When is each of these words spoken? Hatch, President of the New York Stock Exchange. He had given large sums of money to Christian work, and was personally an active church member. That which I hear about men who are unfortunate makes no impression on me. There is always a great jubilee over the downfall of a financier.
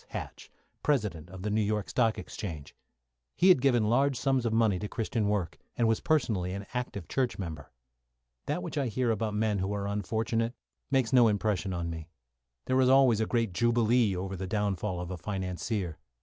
Hatch, 0.07 0.49
President 0.81 1.29
of 1.29 1.43
the 1.43 1.51
New 1.51 1.61
York 1.61 1.87
Stock 1.87 2.17
Exchange. 2.17 2.75
He 3.35 3.49
had 3.49 3.61
given 3.61 3.83
large 3.87 4.17
sums 4.19 4.47
of 4.47 4.51
money 4.51 4.79
to 4.79 4.87
Christian 4.87 5.27
work, 5.29 5.59
and 5.77 5.87
was 5.87 5.99
personally 5.99 6.53
an 6.53 6.65
active 6.73 7.07
church 7.07 7.37
member. 7.37 7.71
That 8.47 8.63
which 8.63 8.79
I 8.79 8.87
hear 8.87 9.11
about 9.11 9.35
men 9.35 9.59
who 9.59 9.71
are 9.73 9.85
unfortunate 9.87 10.55
makes 10.89 11.13
no 11.13 11.27
impression 11.27 11.71
on 11.71 11.91
me. 11.91 12.09
There 12.65 12.81
is 12.81 12.89
always 12.89 13.19
a 13.21 13.27
great 13.27 13.53
jubilee 13.53 14.15
over 14.15 14.35
the 14.35 14.47
downfall 14.47 14.99
of 14.99 15.11
a 15.11 15.17
financier. 15.17 15.99